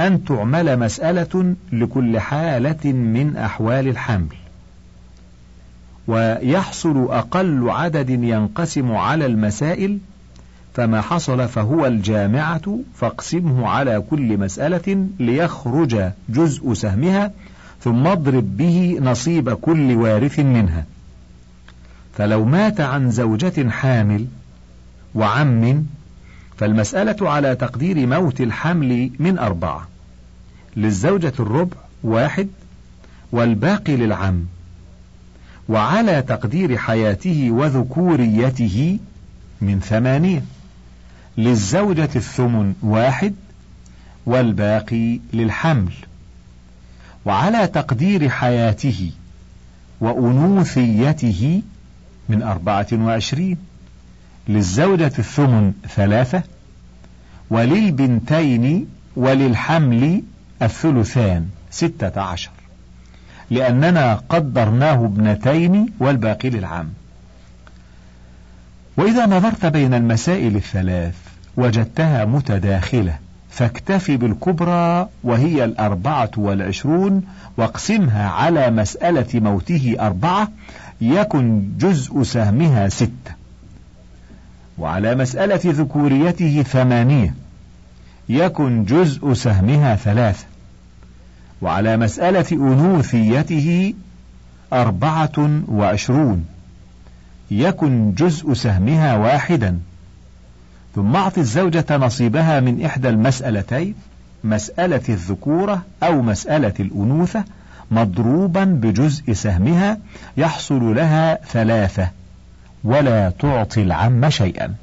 أن 0.00 0.24
تعمل 0.24 0.78
مسألة 0.78 1.54
لكل 1.72 2.20
حالة 2.20 2.92
من 2.92 3.36
أحوال 3.36 3.88
الحمل، 3.88 4.36
ويحصل 6.06 7.06
أقل 7.10 7.70
عدد 7.70 8.10
ينقسم 8.10 8.92
على 8.92 9.26
المسائل، 9.26 9.98
فما 10.74 11.00
حصل 11.00 11.48
فهو 11.48 11.86
الجامعة 11.86 12.78
فاقسمه 12.94 13.68
على 13.68 14.02
كل 14.10 14.38
مسألة 14.38 15.06
ليخرج 15.20 16.10
جزء 16.28 16.74
سهمها 16.74 17.32
ثم 17.80 18.06
اضرب 18.06 18.56
به 18.56 18.98
نصيب 19.02 19.50
كل 19.50 19.96
وارث 19.96 20.38
منها. 20.38 20.84
فلو 22.18 22.44
مات 22.44 22.80
عن 22.80 23.10
زوجة 23.10 23.70
حامل 23.70 24.26
وعم 25.14 25.86
فالمسألة 26.56 27.30
على 27.30 27.54
تقدير 27.54 28.06
موت 28.06 28.40
الحمل 28.40 29.10
من 29.18 29.38
أربعة 29.38 29.88
للزوجة 30.76 31.32
الربع 31.40 31.76
واحد 32.02 32.48
والباقي 33.32 33.96
للعم. 33.96 34.44
وعلى 35.68 36.22
تقدير 36.22 36.76
حياته 36.76 37.50
وذكوريته 37.50 38.98
من 39.60 39.80
ثمانية 39.80 40.44
للزوجة 41.38 42.08
الثمن 42.16 42.74
واحد 42.82 43.34
والباقي 44.26 45.20
للحمل. 45.32 45.92
وعلى 47.24 47.66
تقدير 47.66 48.28
حياته 48.28 49.10
وأنوثيته 50.00 51.62
من 52.28 52.42
أربعة 52.42 52.86
وعشرين 52.92 53.56
للزوجة 54.48 55.12
الثمن 55.18 55.72
ثلاثة 55.94 56.42
وللبنتين 57.50 58.86
وللحمل 59.16 60.22
الثلثان 60.62 61.48
ستة 61.70 62.20
عشر. 62.20 62.50
لأننا 63.50 64.14
قدرناه 64.28 65.04
ابنتين 65.04 65.86
والباقي 66.00 66.50
للعام 66.50 66.88
وإذا 68.96 69.26
نظرت 69.26 69.66
بين 69.66 69.94
المسائل 69.94 70.56
الثلاث 70.56 71.14
وجدتها 71.56 72.24
متداخلة 72.24 73.18
فاكتف 73.50 74.10
بالكبرى 74.10 75.08
وهي 75.24 75.64
الأربعة 75.64 76.30
والعشرون 76.36 77.22
واقسمها 77.56 78.28
على 78.28 78.70
مسألة 78.70 79.26
موته 79.34 79.96
أربعة 80.00 80.48
يكن 81.00 81.68
جزء 81.78 82.22
سهمها 82.22 82.88
ستة. 82.88 83.34
وعلى 84.78 85.14
مسألة 85.14 85.60
ذكوريته 85.64 86.62
ثمانية 86.62 87.34
يكن 88.28 88.84
جزء 88.84 89.32
سهمها 89.32 89.96
ثلاثة. 89.96 90.44
وعلى 91.64 91.96
مسألة 91.96 92.46
أنوثيته 92.52 93.94
أربعة 94.72 95.62
وعشرون 95.68 96.46
يكن 97.50 98.14
جزء 98.14 98.54
سهمها 98.54 99.16
واحدا. 99.16 99.78
ثم 100.94 101.16
أعط 101.16 101.38
الزوجة 101.38 101.84
نصيبها 101.90 102.60
من 102.60 102.84
إحدى 102.84 103.08
المسألتين 103.08 103.94
مسألة 104.44 105.02
الذكورة 105.08 105.82
أو 106.02 106.22
مسألة 106.22 106.72
الأنوثة 106.80 107.44
مضروبا 107.90 108.64
بجزء 108.64 109.32
سهمها 109.32 109.98
يحصل 110.36 110.94
لها 110.94 111.38
ثلاثة 111.52 112.10
ولا 112.84 113.30
تعطي 113.30 113.82
العم 113.82 114.30
شيئا. 114.30 114.74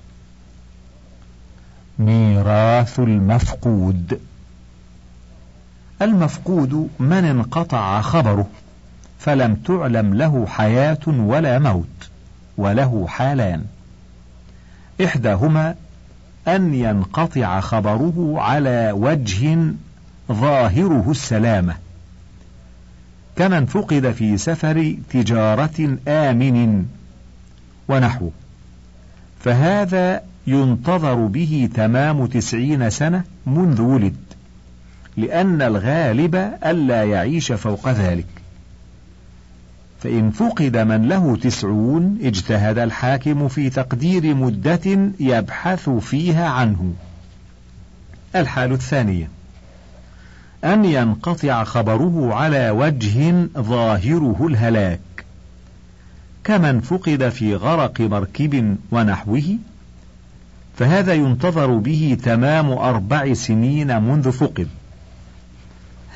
ميراث 1.99 2.99
المفقود. 2.99 4.19
المفقود 6.01 6.89
من 6.99 7.25
انقطع 7.25 8.01
خبره 8.01 8.47
فلم 9.19 9.55
تعلم 9.55 10.13
له 10.13 10.45
حياة 10.45 11.07
ولا 11.07 11.59
موت 11.59 12.09
وله 12.57 13.07
حالان. 13.07 13.63
إحداهما 15.03 15.75
أن 16.47 16.73
ينقطع 16.73 17.59
خبره 17.59 18.33
على 18.37 18.91
وجه 18.91 19.57
ظاهره 20.31 21.05
السلامة. 21.11 21.75
كمن 23.35 23.65
فقد 23.65 24.11
في 24.11 24.37
سفر 24.37 24.95
تجارة 25.09 25.97
آمن 26.07 26.85
ونحوه 27.87 28.31
فهذا 29.39 30.21
ينتظر 30.47 31.15
به 31.15 31.69
تمام 31.75 32.25
تسعين 32.25 32.89
سنة 32.89 33.23
منذ 33.45 33.81
ولد. 33.81 34.30
لأن 35.17 35.61
الغالب 35.61 36.35
ألا 36.65 37.03
يعيش 37.03 37.51
فوق 37.51 37.89
ذلك. 37.89 38.25
فإن 40.03 40.31
فقد 40.31 40.77
من 40.77 41.07
له 41.07 41.35
تسعون 41.35 42.17
اجتهد 42.21 42.77
الحاكم 42.77 43.47
في 43.47 43.69
تقدير 43.69 44.35
مدة 44.35 45.11
يبحث 45.19 45.89
فيها 45.89 46.49
عنه. 46.49 46.93
الحال 48.35 48.71
الثانية 48.71 49.29
أن 50.63 50.85
ينقطع 50.85 51.63
خبره 51.63 52.33
على 52.33 52.69
وجه 52.69 53.47
ظاهره 53.57 54.47
الهلاك. 54.47 54.99
كمن 56.43 56.81
فقد 56.81 57.29
في 57.29 57.55
غرق 57.55 58.01
مركب 58.01 58.77
ونحوه 58.91 59.57
فهذا 60.77 61.13
ينتظر 61.13 61.77
به 61.77 62.17
تمام 62.23 62.71
أربع 62.71 63.33
سنين 63.33 64.01
منذ 64.03 64.31
فقد. 64.31 64.67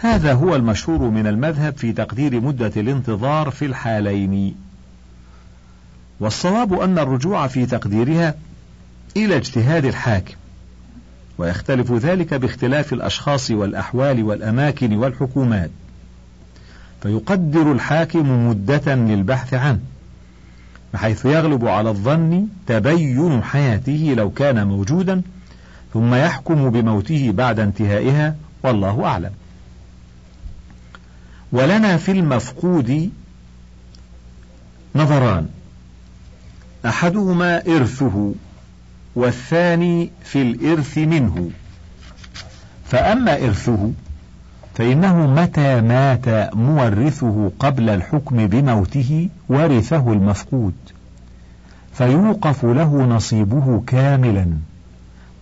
هذا 0.01 0.34
هو 0.34 0.55
المشهور 0.55 1.10
من 1.10 1.27
المذهب 1.27 1.77
في 1.77 1.93
تقدير 1.93 2.41
مدة 2.41 2.71
الانتظار 2.77 3.49
في 3.51 3.65
الحالين. 3.65 4.55
والصواب 6.19 6.73
أن 6.73 6.99
الرجوع 6.99 7.47
في 7.47 7.65
تقديرها 7.65 8.36
إلى 9.17 9.38
اجتهاد 9.38 9.86
الحاكم 9.86 10.36
ويختلف 11.38 11.91
ذلك 11.91 12.34
باختلاف 12.34 12.93
الأشخاص 12.93 13.51
والأحوال 13.51 14.23
والأماكن 14.23 14.93
والحكومات. 14.93 15.69
فيقدر 17.03 17.71
الحاكم 17.71 18.49
مدة 18.49 18.95
للبحث 18.95 19.53
عنه 19.53 19.79
بحيث 20.93 21.25
يغلب 21.25 21.67
على 21.67 21.89
الظن 21.89 22.47
تبين 22.67 23.43
حياته 23.43 24.13
لو 24.17 24.29
كان 24.29 24.67
موجودا 24.67 25.21
ثم 25.93 26.15
يحكم 26.15 26.69
بموته 26.69 27.31
بعد 27.31 27.60
انتهائها 27.60 28.36
والله 28.63 29.05
أعلم. 29.05 29.31
ولنا 31.56 31.98
في 31.98 32.12
المفقود 32.12 33.10
نظران. 34.96 35.48
أحدهما 36.86 37.68
إرثه 37.68 38.34
والثاني 39.15 40.12
في 40.24 40.41
الإرث 40.41 40.98
منه. 40.98 41.50
فأما 42.86 43.34
إرثه 43.46 43.91
فإنه 44.76 45.28
متى 45.28 45.82
مات 45.82 46.56
مورثه 46.56 47.52
قبل 47.60 47.89
الحكم 47.89 48.48
بموته 48.48 49.30
ورثه 49.50 50.13
المفقود. 50.13 50.74
فيوقف 51.94 52.65
له 52.65 53.06
نصيبه 53.06 53.84
كاملا 53.88 54.48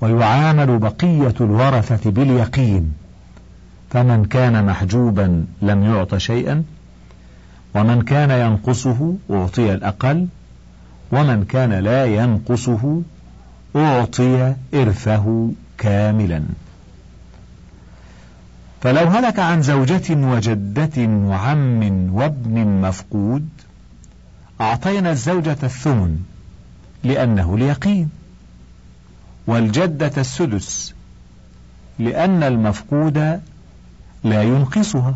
ويعامل 0.01 0.77
بقية 0.79 1.35
الورثة 1.41 2.11
باليقين. 2.11 3.02
فمن 3.93 4.25
كان 4.25 4.65
محجوبا 4.65 5.45
لم 5.61 5.83
يعط 5.83 6.15
شيئا 6.15 6.63
ومن 7.75 8.01
كان 8.01 8.31
ينقصه 8.31 9.15
أعطي 9.31 9.73
الأقل 9.73 10.27
ومن 11.11 11.45
كان 11.45 11.73
لا 11.73 12.05
ينقصه 12.05 13.01
أعطي 13.75 14.55
إرثه 14.73 15.51
كاملا. 15.77 16.43
فلو 18.81 19.07
هلك 19.07 19.39
عن 19.39 19.61
زوجة 19.61 20.09
وجدة 20.09 21.07
وعم 21.07 22.09
وابن 22.13 22.67
مفقود 22.81 23.49
أعطينا 24.61 25.11
الزوجة 25.11 25.57
الثمن 25.63 26.19
لأنه 27.03 27.55
اليقين 27.55 28.09
والجدة 29.47 30.11
السدس 30.17 30.93
لأن 31.99 32.43
المفقود 32.43 33.41
لا 34.23 34.43
ينقصها. 34.43 35.15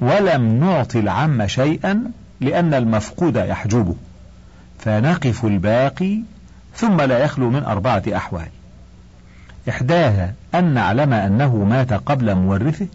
ولم 0.00 0.60
نعط 0.60 0.96
العم 0.96 1.46
شيئا 1.46 2.04
لأن 2.40 2.74
المفقود 2.74 3.36
يحجبه. 3.36 3.94
فنقف 4.78 5.44
الباقي 5.44 6.18
ثم 6.76 7.00
لا 7.00 7.18
يخلو 7.18 7.50
من 7.50 7.64
أربعة 7.64 8.02
أحوال. 8.16 8.48
إحداها 9.68 10.34
أن 10.54 10.74
نعلم 10.74 11.12
أنه 11.12 11.64
مات 11.64 11.92
قبل 11.92 12.34
مورثه 12.34 12.86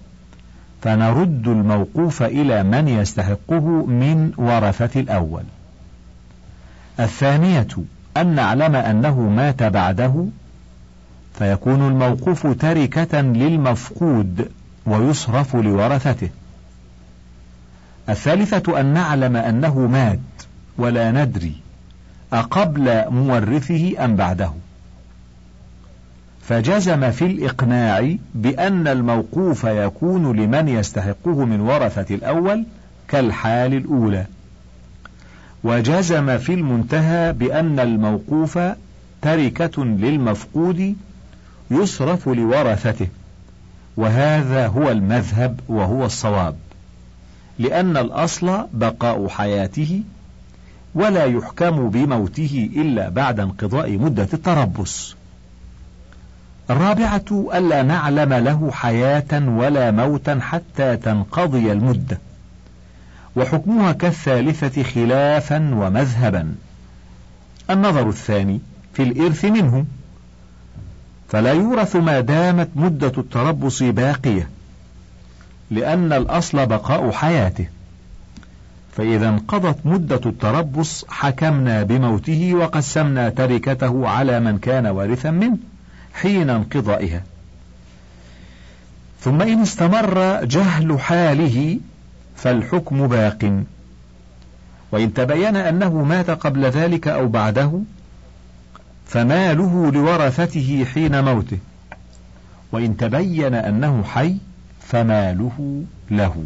فنرد 0.82 1.48
الموقوف 1.48 2.24
إلى 2.24 2.64
من 2.64 2.88
يستحقه 2.88 3.86
من 3.86 4.32
ورثة 4.38 5.00
الأول. 5.00 5.44
الثانية 7.00 7.68
أن 8.18 8.36
نعلم 8.36 8.76
أنه 8.76 9.22
مات 9.22 9.64
بعده 9.64 10.26
فيكون 11.40 11.88
الموقوف 11.88 12.48
تركة 12.48 13.22
للمفقود. 13.22 14.52
ويصرف 14.86 15.56
لورثته. 15.56 16.30
الثالثة 18.10 18.80
أن 18.80 18.86
نعلم 18.86 19.36
أنه 19.36 19.80
مات 19.80 20.20
ولا 20.78 21.12
ندري 21.12 21.54
أقبل 22.34 23.12
مورثه 23.12 24.06
أم 24.06 24.16
بعده. 24.16 24.52
فجزم 26.42 27.12
في 27.12 27.26
الإقناع 27.26 28.16
بأن 28.36 28.88
الموقوف 28.88 29.64
يكون 29.64 30.40
لمن 30.40 30.68
يستحقه 30.68 31.46
من 31.46 31.60
ورثة 31.60 32.16
الأول 32.16 32.66
كالحال 33.08 33.74
الأولى. 33.74 34.26
وجزم 35.64 36.38
في 36.38 36.54
المنتهى 36.54 37.34
بأن 37.34 37.80
الموقوف 37.80 38.60
تركة 39.22 39.86
للمفقود 39.86 40.96
يصرف 41.72 42.30
لورثته. 42.30 43.08
وهذا 44.00 44.68
هو 44.68 44.92
المذهب 44.92 45.60
وهو 45.70 46.06
الصواب 46.06 46.56
لأن 47.60 47.98
الأصل 47.98 48.66
بقاء 48.74 49.28
حياته 49.28 50.04
ولا 50.96 51.26
يحكم 51.26 51.90
بموته 51.90 52.70
إلا 52.76 53.10
بعد 53.10 53.40
انقضاء 53.40 53.98
مدة 53.98 54.28
التربص. 54.34 55.16
الرابعة 56.70 57.50
ألا 57.54 57.84
نعلم 57.84 58.34
له 58.34 58.72
حياة 58.72 59.48
ولا 59.50 59.92
موتا 59.92 60.40
حتى 60.42 60.98
تنقضي 60.98 61.72
المدة، 61.72 62.20
وحكمها 63.36 63.92
كالثالثة 63.92 64.84
خلافا 64.84 65.76
ومذهبا. 65.76 66.56
النظر 67.70 68.10
الثاني 68.10 68.60
في 68.94 69.04
الإرث 69.04 69.46
منه، 69.46 69.86
فلا 71.30 71.54
يورث 71.54 71.96
ما 71.96 72.20
دامت 72.20 72.70
مدة 72.76 73.12
التربص 73.18 73.84
باقية 73.84 74.50
لأن 75.72 76.14
الأصل 76.14 76.66
بقاء 76.66 77.12
حياته. 77.12 77.68
فإذا 78.98 79.30
انقضت 79.30 79.86
مدة 79.86 80.22
التربص 80.26 81.06
حكمنا 81.10 81.84
بموته 81.84 82.54
وقسمنا 82.54 83.30
تركته 83.30 84.08
على 84.08 84.40
من 84.40 84.58
كان 84.58 84.88
وارثا 84.88 85.32
منه 85.32 85.58
حين 86.14 86.50
انقضائها. 86.50 87.24
ثم 89.22 89.42
إن 89.42 89.62
استمر 89.62 90.46
جهل 90.46 91.00
حاله 91.00 91.80
فالحكم 92.36 93.08
باق. 93.08 93.64
وإن 94.92 95.14
تبين 95.14 95.56
أنه 95.56 96.04
مات 96.04 96.30
قبل 96.30 96.66
ذلك 96.66 97.08
أو 97.08 97.28
بعده 97.28 97.72
فماله 99.10 99.92
لورثته 99.92 100.86
حين 100.94 101.24
موته. 101.24 101.58
وإن 102.72 102.98
تبين 102.98 103.54
أنه 103.54 104.04
حي 104.04 104.36
فماله 104.88 105.84
له. 106.12 106.44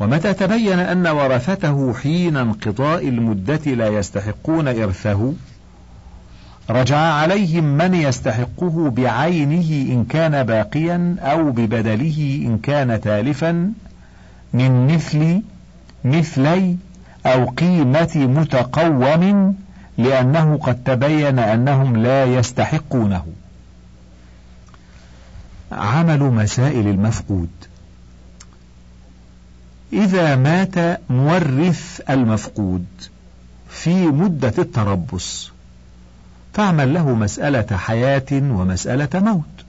ومتى 0.00 0.32
تبين 0.32 0.78
أن 0.78 1.06
ورثته 1.06 1.94
حين 1.94 2.36
انقضاء 2.36 3.08
المدة 3.08 3.60
لا 3.66 3.88
يستحقون 3.88 4.68
إرثه؟ 4.68 5.32
رجع 6.70 6.96
عليهم 6.96 7.64
من 7.64 7.94
يستحقه 7.94 8.90
بعينه 8.90 9.92
إن 9.92 10.04
كان 10.04 10.42
باقيا 10.42 11.16
أو 11.20 11.50
ببدله 11.50 12.42
إن 12.46 12.58
كان 12.58 13.00
تالفا 13.00 13.72
من 14.52 14.94
مثل 14.94 15.42
مثلي 16.04 16.76
أو 17.26 17.44
قيمة 17.44 18.10
متقوم 18.16 19.54
لأنه 19.98 20.56
قد 20.56 20.82
تبين 20.84 21.38
أنهم 21.38 21.96
لا 21.96 22.24
يستحقونه. 22.24 23.26
عمل 25.72 26.20
مسائل 26.20 26.88
المفقود. 26.88 27.50
إذا 29.92 30.36
مات 30.36 31.00
مورث 31.10 32.00
المفقود 32.10 32.86
في 33.68 34.06
مدة 34.06 34.52
التربص 34.58 35.52
فاعمل 36.54 36.94
له 36.94 37.14
مسألة 37.14 37.76
حياة 37.76 38.32
ومسألة 38.32 39.08
موت. 39.14 39.64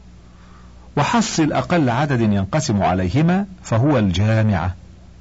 وحصل 0.97 1.53
أقل 1.53 1.89
عدد 1.89 2.21
ينقسم 2.21 2.83
عليهما 2.83 3.45
فهو 3.63 3.97
الجامعة 3.97 4.75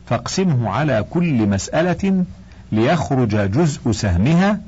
فاقسمه 0.07 0.71
على 0.71 1.05
كل 1.11 1.47
مسألة 1.47 2.25
ليخرج 2.73 3.51
جزء 3.51 3.93
سهمها 3.93 4.61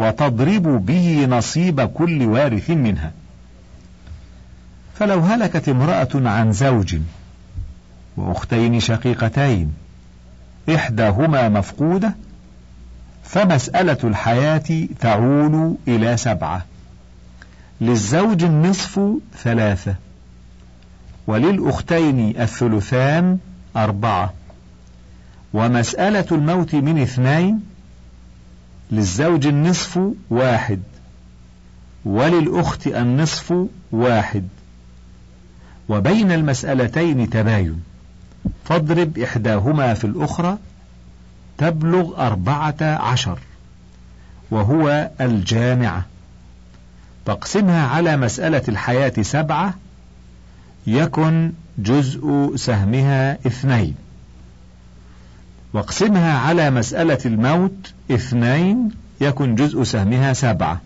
وتضرب 0.00 0.86
به 0.86 1.26
نصيب 1.26 1.80
كل 1.80 2.22
وارث 2.26 2.70
منها. 2.70 3.12
فلو 4.94 5.20
هلكت 5.20 5.68
امرأة 5.68 6.08
عن 6.14 6.52
زوج 6.52 6.96
وأختين 8.16 8.80
شقيقتين 8.80 9.72
إحداهما 10.74 11.48
مفقودة 11.48 12.14
فمسألة 13.24 13.98
الحياة 14.04 14.88
تعول 15.00 15.76
إلى 15.88 16.16
سبعة. 16.16 16.64
للزوج 17.80 18.44
النصف 18.44 19.00
ثلاثة 19.42 19.94
وللأختين 21.26 22.40
الثلثان 22.40 23.38
أربعة. 23.76 24.32
ومسألة 25.52 26.26
الموت 26.32 26.74
من 26.74 27.02
اثنين 27.02 27.69
للزوج 28.92 29.46
النصف 29.46 30.00
واحد 30.30 30.80
وللأخت 32.04 32.86
النصف 32.86 33.54
واحد. 33.92 34.48
وبين 35.88 36.32
المسألتين 36.32 37.30
تباين. 37.30 37.82
فاضرب 38.64 39.18
إحداهما 39.18 39.94
في 39.94 40.04
الأخرى 40.04 40.58
تبلغ 41.58 42.26
أربعة 42.26 42.82
عشر. 42.82 43.38
وهو 44.50 45.10
الجامعة 45.20 46.06
تقسمها 47.26 47.86
على 47.86 48.16
مسألة 48.16 48.62
الحياة 48.68 49.22
سبعة 49.22 49.74
يكن 50.86 51.52
جزء 51.78 52.52
سهمها 52.56 53.38
اثنين. 53.46 53.94
واقسمها 55.72 56.38
على 56.38 56.70
مسألة 56.70 57.18
الموت 57.26 57.92
اثنين 58.10 58.90
يكن 59.20 59.54
جزء 59.54 59.82
سهمها 59.82 60.32
سبعة. 60.32 60.80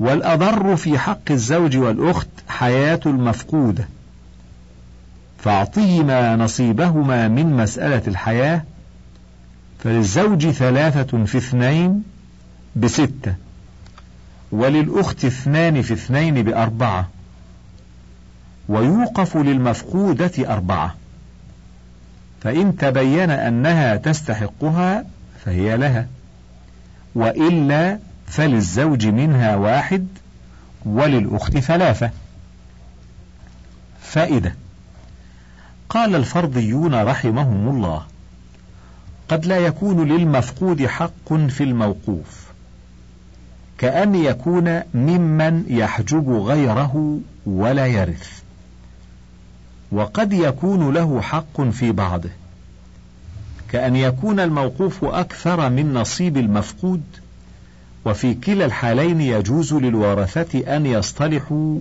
والأضر 0.00 0.76
في 0.76 0.98
حق 0.98 1.30
الزوج 1.30 1.76
والأخت 1.76 2.28
حياة 2.48 3.00
المفقودة. 3.06 3.88
فأعطهما 5.38 6.36
نصيبهما 6.36 7.28
من 7.28 7.56
مسألة 7.56 8.02
الحياة 8.06 8.64
فللزوج 9.78 10.50
ثلاثة 10.50 11.24
في 11.24 11.38
اثنين 11.38 12.02
بستة 12.76 13.34
وللأخت 14.52 15.24
اثنان 15.24 15.82
في 15.82 15.94
اثنين 15.94 16.42
بأربعة 16.42 17.08
ويوقف 18.68 19.36
للمفقودة 19.36 20.32
أربعة. 20.38 20.94
فإن 22.44 22.76
تبين 22.76 23.30
أنها 23.30 23.96
تستحقها 23.96 25.04
فهي 25.44 25.76
لها 25.76 26.06
وإلا 27.14 27.98
فللزوج 28.26 29.06
منها 29.06 29.56
واحد 29.56 30.06
وللأخت 30.84 31.58
ثلاثة. 31.58 32.10
فائدة 34.00 34.54
قال 35.88 36.14
الفرضيون 36.14 36.94
رحمهم 36.94 37.68
الله 37.68 38.02
قد 39.28 39.46
لا 39.46 39.58
يكون 39.58 40.08
للمفقود 40.08 40.86
حق 40.86 41.34
في 41.48 41.64
الموقوف 41.64 42.44
كأن 43.78 44.14
يكون 44.14 44.82
ممن 44.94 45.64
يحجب 45.68 46.30
غيره 46.30 47.20
ولا 47.46 47.86
يرث. 47.86 48.43
وقد 49.92 50.32
يكون 50.32 50.94
له 50.94 51.20
حق 51.20 51.60
في 51.62 51.92
بعضه. 51.92 52.30
كأن 53.74 53.96
يكون 53.96 54.40
الموقوف 54.40 55.04
أكثر 55.04 55.70
من 55.70 55.94
نصيب 55.94 56.36
المفقود 56.36 57.02
وفي 58.04 58.34
كلا 58.34 58.64
الحالين 58.64 59.20
يجوز 59.20 59.74
للورثة 59.74 60.76
أن 60.76 60.86
يصطلحوا 60.86 61.78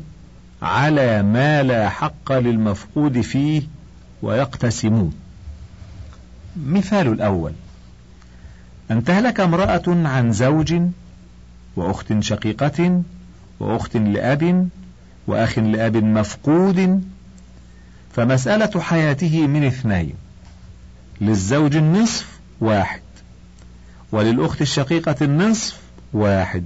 على 0.61 1.23
ما 1.23 1.63
لا 1.63 1.89
حق 1.89 2.31
للمفقود 2.31 3.21
فيه 3.21 3.61
ويقتسمون 4.21 5.13
مثال 6.65 7.07
الأول 7.07 7.51
أن 8.91 9.03
تهلك 9.03 9.39
امرأة 9.39 9.83
عن 9.87 10.31
زوج 10.31 10.81
وأخت 11.75 12.19
شقيقة 12.19 13.01
وأخت 13.59 13.97
لأب 13.97 14.69
وأخ 15.27 15.59
لأب 15.59 15.97
مفقود 15.97 17.03
فمسألة 18.15 18.82
حياته 18.82 19.47
من 19.47 19.63
اثنين 19.63 20.13
للزوج 21.21 21.76
النصف 21.76 22.28
واحد 22.62 23.02
وللأخت 24.12 24.62
الشقيقة 24.62 25.15
النصف 25.21 25.78
واحد 26.13 26.65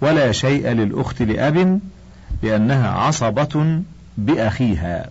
ولا 0.00 0.32
شيء 0.32 0.68
للأخت 0.68 1.22
لأب 1.22 1.80
لأنها 2.42 2.90
عصبة 2.90 3.82
بأخيها. 4.18 5.10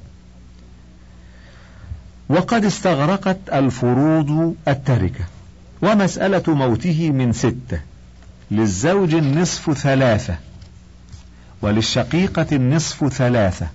وقد 2.30 2.66
استغرقت 2.66 3.40
الفروض 3.54 4.56
التركة 4.68 5.26
ومسألة 5.82 6.44
موته 6.48 7.12
من 7.12 7.34
ستة 7.34 7.80
للزوج 8.52 9.16
النصف 9.16 9.74
ثلاثة 9.74 10.36
وللشقيقة 11.62 12.48
النصف 12.52 13.08
ثلاثة. 13.08 13.68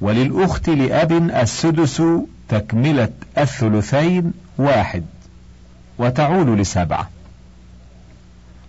وللأخت 0.00 0.68
لأب 0.68 1.12
السدس 1.12 2.02
تكملة 2.48 3.08
الثلثين 3.38 4.32
واحد 4.58 5.04
وتعول 5.98 6.58
لسبعة. 6.58 7.10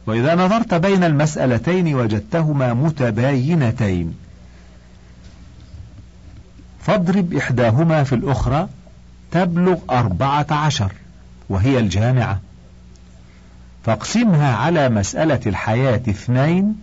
وإذا 0.08 0.36
نظرت 0.36 0.74
بين 0.74 1.04
المسألتين 1.04 1.96
وجدتهما 1.96 2.74
متباينتين. 2.74 4.13
فاضرب 6.82 7.34
إحداهما 7.34 8.04
في 8.04 8.16
الأخرى 8.16 8.70
تبلغ 9.32 9.78
أربعة 9.90 10.48
عشر 10.52 10.92
وهي 11.50 11.80
الجامعة. 11.80 12.40
فاقسمها 13.86 14.56
على 14.56 14.90
مسألة 14.90 15.40
الحياة 15.46 16.02
اثنين 16.10 16.76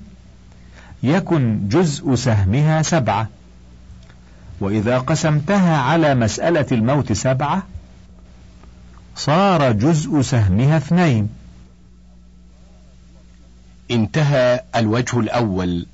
يكن 1.02 1.68
جزء 1.68 2.14
سهمها 2.14 2.82
سبعة. 2.82 3.28
وإذا 4.64 4.98
قسمتها 4.98 5.76
على 5.76 6.14
مسألة 6.14 6.66
الموت 6.72 7.12
سبعة 7.12 7.62
صار 9.16 9.72
جزء 9.72 10.22
سهمها 10.22 10.76
اثنين. 10.76 11.28
انتهى 13.90 14.60
الوجه 14.76 15.20
الأول. 15.20 15.86